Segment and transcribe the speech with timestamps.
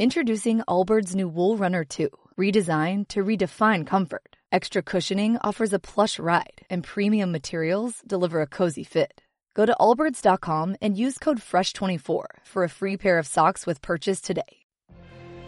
[0.00, 2.08] Introducing Allbirds new Wool Runner 2,
[2.38, 4.34] redesigned to redefine comfort.
[4.50, 9.20] Extra cushioning offers a plush ride, and premium materials deliver a cozy fit.
[9.52, 14.22] Go to allbirds.com and use code FRESH24 for a free pair of socks with purchase
[14.22, 14.64] today.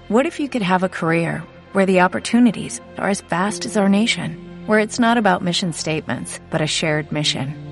[0.08, 1.42] What if you could have a career
[1.72, 6.40] where the opportunities are as vast as our nation, where it's not about mission statements,
[6.50, 7.71] but a shared mission?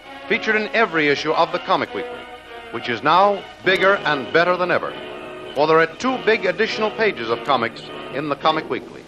[0.31, 2.17] featured in every issue of the Comic Weekly,
[2.71, 4.93] which is now bigger and better than ever.
[5.55, 7.81] For there are two big additional pages of comics
[8.13, 9.03] in the Comic Weekly.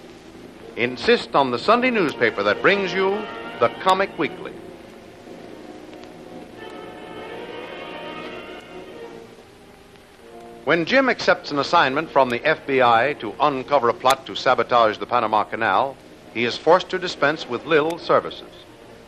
[0.76, 3.26] Insist on the Sunday newspaper that brings you
[3.62, 4.52] the Comic Weekly.
[10.66, 15.06] When Jim accepts an assignment from the FBI to uncover a plot to sabotage the
[15.06, 15.96] Panama Canal,
[16.34, 18.52] he is forced to dispense with Lil's services,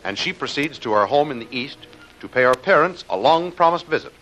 [0.02, 1.76] and she proceeds to her home in the East
[2.20, 4.12] to pay her parents a long promised visit.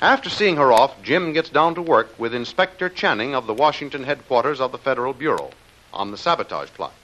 [0.00, 4.04] After seeing her off, Jim gets down to work with Inspector Channing of the Washington
[4.04, 5.50] headquarters of the Federal Bureau
[5.92, 6.94] on the sabotage plot.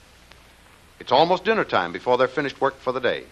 [0.99, 3.25] It's almost dinner time before they're finished work for the day,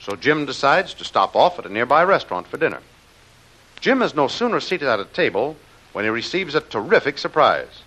[0.00, 2.80] so Jim decides to stop off at a nearby restaurant for dinner.
[3.80, 5.56] Jim is no sooner seated at a table
[5.92, 7.82] when he receives a terrific surprise.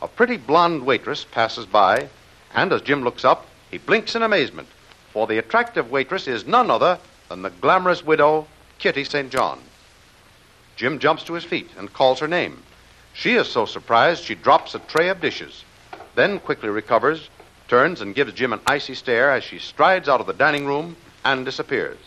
[0.00, 2.08] A pretty blonde waitress passes by,
[2.54, 4.68] and as Jim looks up, he blinks in amazement,
[5.12, 8.46] for the attractive waitress is none other than the glamorous widow,
[8.78, 9.30] Kitty St.
[9.30, 9.60] John.
[10.76, 12.62] Jim jumps to his feet and calls her name.
[13.12, 15.64] She is so surprised she drops a tray of dishes,
[16.14, 17.28] then quickly recovers,
[17.66, 20.96] turns and gives Jim an icy stare as she strides out of the dining room
[21.24, 21.98] and disappears.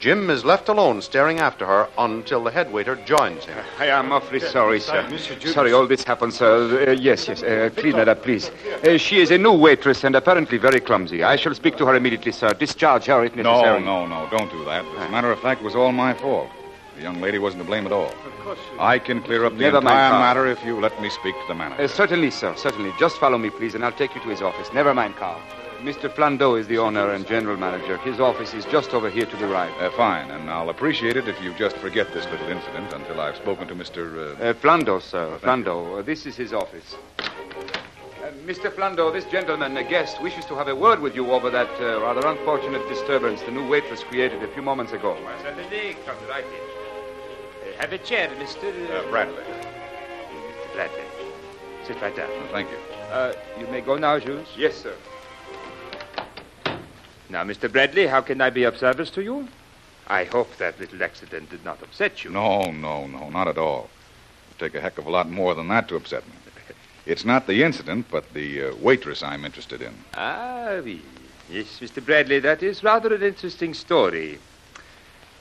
[0.00, 3.58] Jim is left alone staring after her until the head waiter joins him.
[3.80, 5.04] I am awfully sorry, sir.
[5.46, 6.86] Sorry all this happened, sir.
[6.88, 7.42] Uh, yes, yes.
[7.42, 8.48] Uh, clean that up, please.
[8.84, 11.24] Uh, she is a new waitress and apparently very clumsy.
[11.24, 12.50] I shall speak to her immediately, sir.
[12.54, 13.80] Discharge her if No, necessary.
[13.84, 14.30] no, no, no.
[14.30, 14.84] don't do that.
[14.84, 16.48] As a matter of fact, it was all my fault.
[16.96, 18.06] The young lady wasn't to blame at all.
[18.10, 18.58] Of course.
[18.78, 20.20] I can clear up the Never entire Carl.
[20.20, 21.82] matter if you let me speak to the manager.
[21.82, 22.54] Uh, certainly, sir.
[22.56, 22.92] Certainly.
[23.00, 24.72] Just follow me, please, and I'll take you to his office.
[24.72, 25.40] Never mind, Carl.
[25.82, 26.12] Mr.
[26.12, 27.98] Flandot is the owner and general manager.
[27.98, 29.72] His office is just over here to the right.
[29.80, 33.36] Uh, fine, and I'll appreciate it if you just forget this little incident until I've
[33.36, 34.40] spoken to Mr.
[34.40, 34.42] Uh...
[34.42, 35.38] Uh, Flandot, sir.
[35.40, 36.00] Flandot.
[36.00, 36.96] Uh, this is his office.
[37.20, 38.74] Uh, Mr.
[38.74, 42.00] Flandot, this gentleman, a guest, wishes to have a word with you over that uh,
[42.00, 45.16] rather unfortunate disturbance the new waitress created a few moments ago.
[45.42, 47.70] Certainly, come right in.
[47.72, 48.66] Uh, have a chair, Mr.
[48.90, 49.44] Uh, Bradley.
[49.44, 50.74] Mr.
[50.74, 51.04] Bradley.
[51.86, 52.28] Sit right down.
[52.50, 52.78] Thank you.
[53.12, 54.48] Uh, you may go now, Jules.
[54.56, 54.96] Yes, sir.
[57.30, 57.70] Now, Mr.
[57.70, 59.48] Bradley, how can I be of service to you?
[60.06, 62.30] I hope that little accident did not upset you.
[62.30, 63.90] No, no, no, not at all.
[64.48, 66.32] It'd take a heck of a lot more than that to upset me.
[67.04, 69.94] It's not the incident, but the uh, waitress I'm interested in.
[70.14, 71.00] Ah, oui.
[71.50, 72.04] Yes, Mr.
[72.04, 74.38] Bradley, that is rather an interesting story.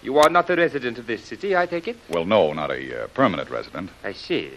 [0.02, 1.98] You are not a resident of this city, I take it?
[2.10, 3.90] Well, no, not a uh, permanent resident.
[4.04, 4.52] I see.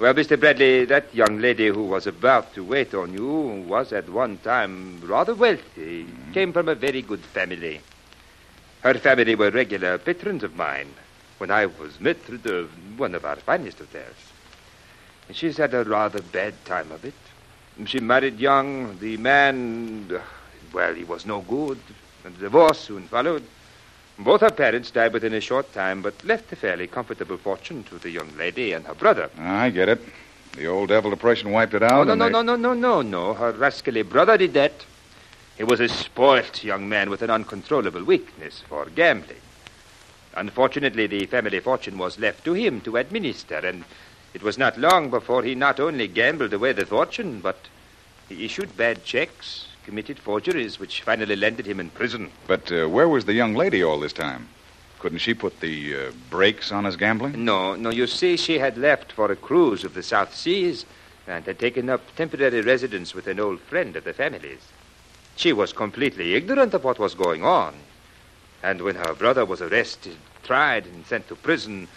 [0.00, 0.40] Well, Mr.
[0.40, 4.98] Bradley, that young lady who was about to wait on you was at one time
[5.04, 6.32] rather wealthy, mm-hmm.
[6.32, 7.82] came from a very good family.
[8.80, 10.94] Her family were regular patrons of mine
[11.36, 12.66] when I was maitre de
[12.96, 14.16] one of our finest hotels.
[15.28, 17.20] And she's had a rather bad time of it.
[17.84, 18.98] She married young.
[19.00, 20.18] The man,
[20.72, 21.78] well, he was no good.
[22.24, 23.44] And divorce soon followed.
[24.20, 27.98] Both her parents died within a short time, but left a fairly comfortable fortune to
[27.98, 29.30] the young lady and her brother.
[29.38, 30.00] I get it.
[30.56, 32.06] The old devil depression wiped it Oh, out.
[32.06, 33.32] no, no, they- no, no, no, no, no.
[33.34, 34.72] Her rascally brother did that.
[35.56, 39.40] He was a spoilt young man with an uncontrollable weakness for gambling.
[40.34, 43.84] Unfortunately, the family fortune was left to him to administer, and
[44.34, 47.56] it was not long before he not only gambled away the fortune, but
[48.28, 52.30] he issued bad checks, committed forgeries, which finally landed him in prison.
[52.46, 54.48] But uh, where was the young lady all this time?
[54.98, 57.44] Couldn't she put the uh, brakes on his gambling?
[57.44, 60.84] No, no, you see, she had left for a cruise of the South Seas
[61.26, 64.60] and had taken up temporary residence with an old friend of the family's.
[65.36, 67.74] She was completely ignorant of what was going on.
[68.62, 71.88] And when her brother was arrested, tried, and sent to prison,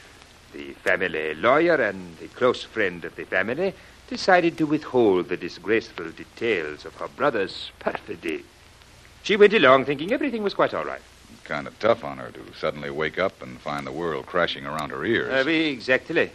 [0.53, 3.73] the family lawyer and a close friend of the family
[4.07, 8.43] decided to withhold the disgraceful details of her brother's perfidy.
[9.23, 11.01] She went along thinking everything was quite all right.
[11.43, 14.91] Kind of tough on her to suddenly wake up and find the world crashing around
[14.91, 15.45] her ears.
[15.45, 16.31] Uh, exactly.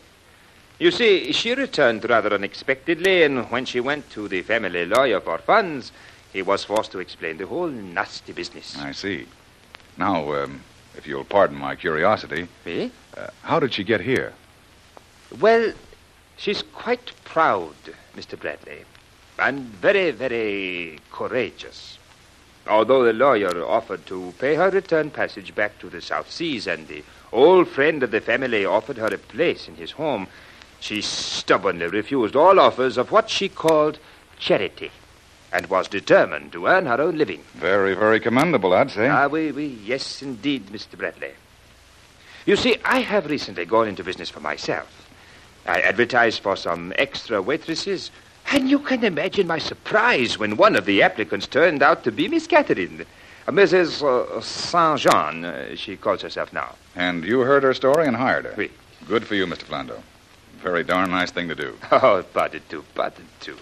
[0.78, 5.38] You see, she returned rather unexpectedly, and when she went to the family lawyer for
[5.38, 5.92] funds,
[6.32, 8.76] he was forced to explain the whole nasty business.
[8.78, 9.26] I see.
[9.96, 10.62] Now, um,
[10.98, 12.90] if you'll pardon my curiosity, Me?
[13.16, 14.34] uh, how did she get here?
[15.40, 15.72] Well,
[16.36, 17.74] she's quite proud,
[18.16, 18.38] Mr.
[18.38, 18.84] Bradley,
[19.38, 21.98] and very, very courageous.
[22.66, 26.86] Although the lawyer offered to pay her return passage back to the South Seas, and
[26.88, 27.02] the
[27.32, 30.26] old friend of the family offered her a place in his home,
[30.80, 33.98] she stubbornly refused all offers of what she called
[34.38, 34.90] charity,
[35.52, 37.42] and was determined to earn her own living.
[37.54, 39.08] Very, very commendable, I'd say.
[39.08, 40.96] Ah, we, oui, yes, indeed, Mr.
[40.98, 41.32] Bradley.
[42.46, 44.88] You see, I have recently gone into business for myself.
[45.66, 48.10] I advertised for some extra waitresses,
[48.50, 52.28] and you can imagine my surprise when one of the applicants turned out to be
[52.28, 53.04] Miss Catherine.
[53.46, 54.02] Mrs.
[54.02, 56.74] Uh, Saint Jean, uh, she calls herself now.
[56.96, 58.54] and you heard her story and hired her.
[58.56, 58.70] Oui.
[59.06, 59.64] Good for you, Mr.
[59.64, 60.00] Flando.
[60.62, 61.74] Very darn nice thing to do.
[61.92, 63.56] Oh, pardon too, pardon too.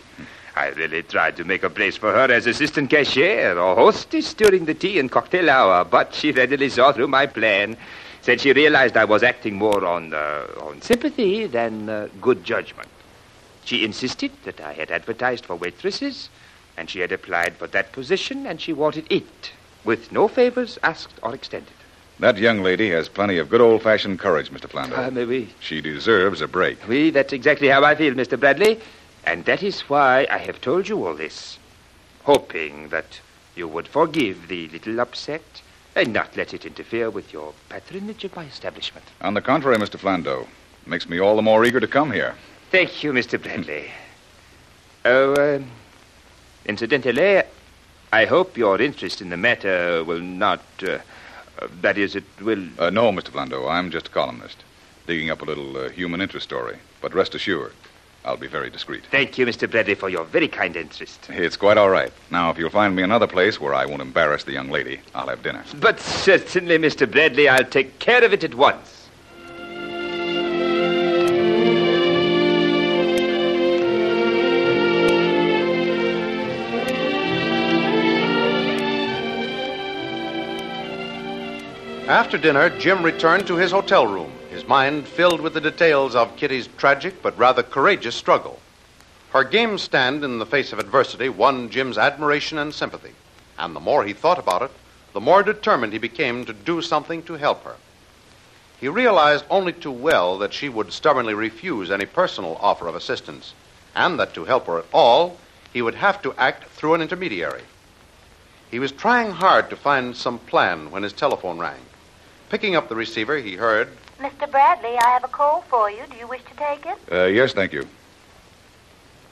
[0.57, 4.65] I really tried to make a place for her as assistant cashier or hostess during
[4.65, 7.77] the tea and cocktail hour, but she readily saw through my plan.
[8.23, 12.89] Said she realized I was acting more on, uh, on sympathy than uh, good judgment.
[13.67, 16.31] She insisted that I had advertised for waitresses,
[16.79, 19.53] and she had applied for that position, and she wanted it,
[19.85, 21.73] with no favors asked or extended.
[22.19, 24.71] That young lady has plenty of good old fashioned courage, Mr.
[24.71, 24.95] Flando.
[24.97, 25.51] Ah, maybe.
[25.61, 26.79] She deserves a break.
[26.89, 28.41] Oui, that's exactly how I feel, Mr.
[28.41, 28.81] Bradley.
[29.27, 31.59] And that is why I have told you all this.
[32.23, 33.21] Hoping that
[33.57, 35.43] you would forgive the little upset
[35.97, 39.05] and not let it interfere with your patronage of my establishment.
[39.23, 39.99] On the contrary, Mr.
[39.99, 42.35] Flando, it makes me all the more eager to come here.
[42.71, 43.43] Thank you, Mr.
[43.43, 43.91] Bradley.
[45.05, 45.61] Oh, uh,
[46.67, 47.43] incidentally,
[48.13, 50.63] I hope your interest in the matter will not.
[50.83, 50.99] Uh,
[51.81, 52.65] that is, it will.
[52.79, 53.31] Uh, no, Mr.
[53.31, 54.63] Flando, I'm just a columnist,
[55.07, 56.77] digging up a little uh, human interest story.
[57.01, 57.73] But rest assured,
[58.27, 59.05] I'll be very discreet.
[59.09, 59.71] Thank you, Mr.
[59.71, 61.29] Bradley, for your very kind interest.
[61.31, 62.13] It's quite all right.
[62.33, 65.29] Now, if you'll find me another place where I won't embarrass the young lady, I'll
[65.29, 65.65] have dinner.
[65.79, 67.09] But certainly, Mr.
[67.09, 68.95] Bradley, I'll take care of it at once.
[82.09, 86.35] After dinner, Jim returned to his hotel room, his mind filled with the details of
[86.39, 88.59] Kitty's tragic but rather courageous struggle.
[89.33, 93.13] Her game stand in the face of adversity won Jim's admiration and sympathy,
[93.59, 94.71] and the more he thought about it,
[95.13, 97.77] the more determined he became to do something to help her.
[98.81, 103.53] He realized only too well that she would stubbornly refuse any personal offer of assistance,
[103.95, 105.37] and that to help her at all,
[105.71, 107.65] he would have to act through an intermediary.
[108.71, 111.81] He was trying hard to find some plan when his telephone rang.
[112.49, 114.51] Picking up the receiver, he heard, Mr.
[114.51, 116.03] Bradley, I have a call for you.
[116.11, 116.99] Do you wish to take it?
[117.13, 117.87] Uh, yes, thank you.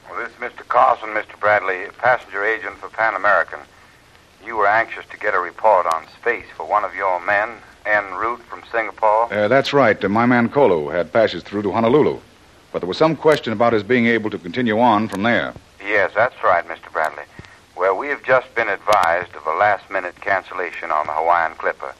[0.07, 0.67] Well, this is Mr.
[0.67, 1.39] Carlson, Mr.
[1.39, 3.59] Bradley, passenger agent for Pan American.
[4.45, 7.49] You were anxious to get a report on space for one of your men,
[7.87, 9.33] en route from Singapore.
[9.33, 10.03] Uh, that's right.
[10.03, 12.19] Uh, my man Kolu had passes through to Honolulu.
[12.71, 15.53] But there was some question about his being able to continue on from there.
[15.81, 16.91] Yes, that's right, Mr.
[16.91, 17.23] Bradley.
[17.75, 21.95] Well, we have just been advised of a last minute cancellation on the Hawaiian Clipper.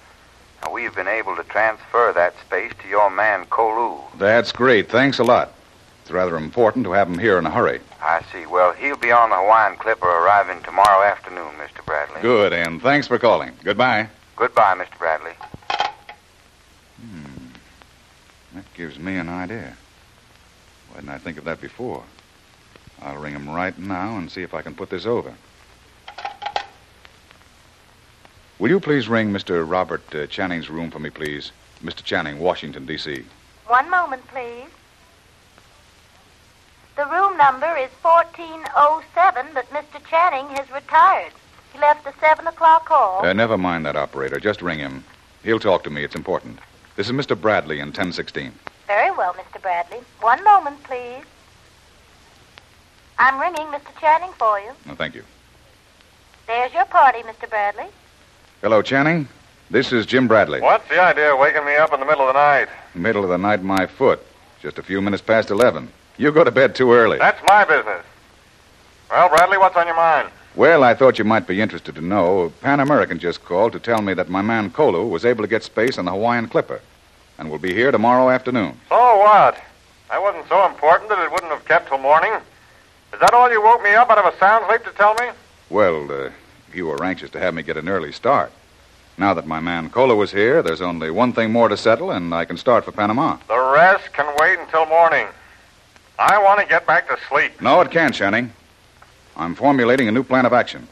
[0.66, 4.00] Now, we've been able to transfer that space to your man, Kolu.
[4.18, 4.90] That's great.
[4.90, 5.54] Thanks a lot.
[6.02, 7.82] It's rather important to have him here in a hurry.
[8.02, 8.48] I see.
[8.48, 11.86] Well, he'll be on the Hawaiian Clipper arriving tomorrow afternoon, Mr.
[11.86, 12.22] Bradley.
[12.22, 13.52] Good, and thanks for calling.
[13.64, 14.08] Goodbye.
[14.36, 14.98] Goodbye, Mr.
[14.98, 15.34] Bradley.
[17.00, 17.48] Hmm.
[18.56, 19.78] That gives me an idea.
[20.90, 22.04] Why didn't I think of that before?
[23.04, 25.34] I'll ring him right now and see if I can put this over.
[28.58, 29.70] Will you please ring Mr.
[29.70, 31.52] Robert uh, Channing's room for me, please?
[31.84, 32.02] Mr.
[32.02, 33.26] Channing, Washington, D.C.
[33.68, 34.70] One moment, please.
[36.96, 40.02] The room number is 1407, but Mr.
[40.10, 41.34] Channing has retired.
[41.74, 43.26] He left a 7 o'clock call.
[43.26, 44.40] Uh, never mind that operator.
[44.40, 45.04] Just ring him.
[45.44, 46.06] He'll talk to me.
[46.06, 46.60] It's important.
[46.96, 47.40] This is Mr.
[47.40, 48.54] Bradley in 1016.
[48.88, 49.62] Very well, Mr.
[49.62, 50.00] Bradley.
[50.22, 51.26] One moment, please.
[53.20, 54.00] I'm ringing Mr.
[54.00, 54.72] Channing for you.
[54.86, 55.24] No, thank you.
[56.48, 57.50] There's your party, Mr.
[57.50, 57.88] Bradley.
[58.66, 59.28] Hello, Channing.
[59.70, 60.60] This is Jim Bradley.
[60.60, 62.68] What's the idea of waking me up in the middle of the night?
[62.96, 64.20] Middle of the night, my foot.
[64.60, 65.88] Just a few minutes past 11.
[66.18, 67.20] You go to bed too early.
[67.20, 68.04] That's my business.
[69.12, 70.30] Well, Bradley, what's on your mind?
[70.56, 72.52] Well, I thought you might be interested to know.
[72.62, 75.62] Pan American just called to tell me that my man Kolu was able to get
[75.62, 76.82] space on the Hawaiian Clipper
[77.38, 78.80] and will be here tomorrow afternoon.
[78.90, 79.62] So what?
[80.10, 82.34] That wasn't so important that it wouldn't have kept till morning.
[83.14, 85.30] Is that all you woke me up out of a sound sleep to tell me?
[85.70, 86.32] Well, uh,
[86.76, 88.52] you were anxious to have me get an early start.
[89.18, 92.34] Now that my man Kolu is here, there's only one thing more to settle, and
[92.34, 93.38] I can start for Panama.
[93.48, 95.28] The rest can wait until morning.
[96.20, 97.62] I want to get back to sleep.
[97.62, 98.52] No, it can't, Channing.
[99.38, 100.88] I'm formulating a new plan of action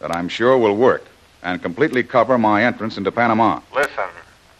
[0.00, 1.04] that I'm sure will work
[1.42, 3.60] and completely cover my entrance into Panama.
[3.74, 4.08] Listen,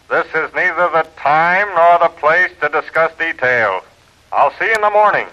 [0.09, 3.83] this is neither the time nor the place to discuss details.
[4.31, 5.27] I'll see you in the morning.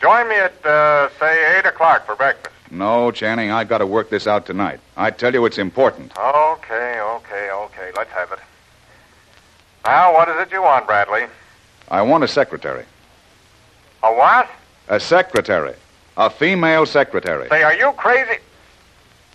[0.00, 2.54] Join me at, uh, say, 8 o'clock for breakfast.
[2.70, 4.80] No, Channing, I've got to work this out tonight.
[4.96, 6.16] I tell you it's important.
[6.16, 7.90] Okay, okay, okay.
[7.96, 8.38] Let's have it.
[9.84, 11.26] Now, what is it you want, Bradley?
[11.88, 12.84] I want a secretary.
[14.02, 14.48] A what?
[14.88, 15.74] A secretary.
[16.16, 17.48] A female secretary.
[17.48, 18.38] Say, are you crazy?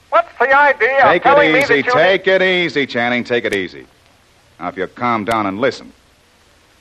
[0.10, 1.84] What's the idea Take telling it me easy.
[1.84, 3.24] Take it easy, Channing.
[3.26, 3.86] Take it easy.
[4.60, 5.92] Now, if you calm down and listen,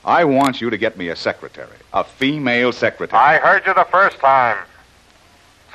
[0.05, 3.21] I want you to get me a secretary, a female secretary.
[3.21, 4.57] I heard you the first time.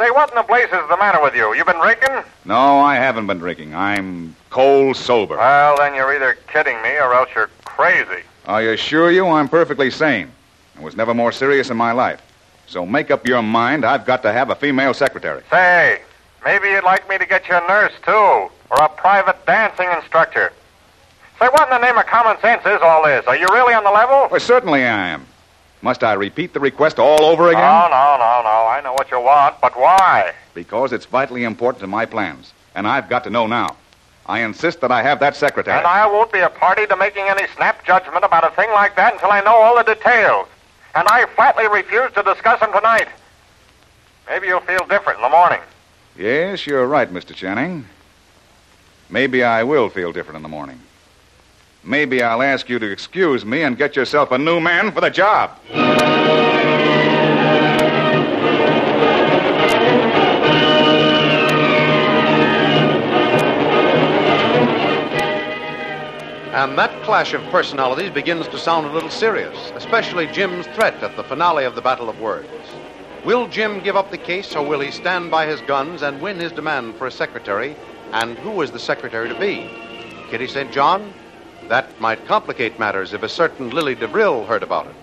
[0.00, 1.54] Say, what in the blazes is the matter with you?
[1.54, 2.22] You been drinking?
[2.46, 3.74] No, I haven't been drinking.
[3.74, 5.36] I'm cold sober.
[5.36, 8.22] Well, then you're either kidding me or else you're crazy.
[8.46, 10.30] I assure you I'm perfectly sane.
[10.78, 12.22] I was never more serious in my life.
[12.66, 13.84] So make up your mind.
[13.84, 15.42] I've got to have a female secretary.
[15.50, 16.00] Say,
[16.46, 18.10] maybe you'd like me to get you a nurse, too,
[18.70, 20.50] or a private dancing instructor.
[21.38, 23.26] Say, what in the name of common sense is all this?
[23.26, 24.28] Are you really on the level?
[24.30, 25.26] Well, certainly I am.
[25.82, 27.60] Must I repeat the request all over again?
[27.60, 28.66] No, no, no, no.
[28.68, 30.34] I know what you want, but why?
[30.52, 33.76] Because it's vitally important to my plans, and I've got to know now.
[34.26, 35.76] I insist that I have that secretary.
[35.76, 38.94] And I won't be a party to making any snap judgment about a thing like
[38.96, 40.46] that until I know all the details.
[40.94, 43.08] And I flatly refuse to discuss them tonight.
[44.28, 45.60] Maybe you'll feel different in the morning.
[46.16, 47.34] Yes, you're right, Mr.
[47.34, 47.86] Channing.
[49.08, 50.80] Maybe I will feel different in the morning.
[51.82, 55.10] Maybe I'll ask you to excuse me and get yourself a new man for the
[55.10, 55.58] job.
[66.52, 71.16] And that clash of personalities begins to sound a little serious, especially Jim's threat at
[71.16, 72.48] the finale of the Battle of Words.
[73.24, 76.38] Will Jim give up the case, or will he stand by his guns and win
[76.38, 77.74] his demand for a secretary?
[78.12, 79.70] And who is the secretary to be?
[80.28, 80.70] Kitty St.
[80.70, 81.14] John?
[81.70, 84.94] That might complicate matters if a certain Lily DeVril heard about it.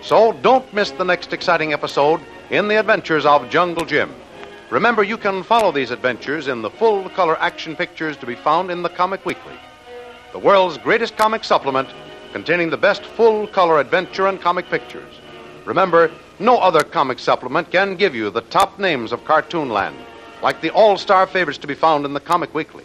[0.00, 4.14] So don't miss the next exciting episode in the adventures of Jungle Jim.
[4.70, 8.70] Remember, you can follow these adventures in the full color action pictures to be found
[8.70, 9.52] in the Comic Weekly,
[10.32, 11.90] the world's greatest comic supplement
[12.32, 15.14] containing the best full color adventure and comic pictures.
[15.66, 19.96] Remember, no other comic supplement can give you the top names of Cartoonland,
[20.42, 22.84] like the all star favorites to be found in the Comic Weekly.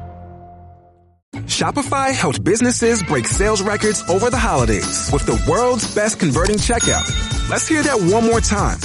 [1.45, 7.07] Shopify helped businesses break sales records over the holidays with the world's best converting checkout.
[7.49, 8.77] Let's hear that one more time.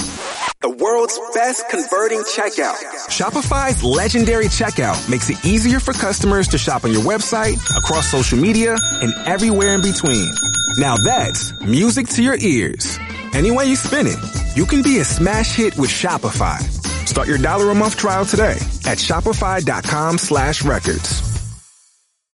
[0.61, 2.75] The world's best converting checkout.
[3.07, 8.39] Shopify's legendary checkout makes it easier for customers to shop on your website, across social
[8.39, 10.29] media, and everywhere in between.
[10.77, 12.97] Now that's music to your ears.
[13.33, 14.17] Any way you spin it,
[14.55, 16.59] you can be a smash hit with Shopify.
[17.07, 21.26] Start your dollar a month trial today at shopify.com slash records.